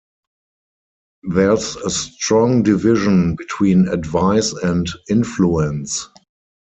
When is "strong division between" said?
1.91-3.87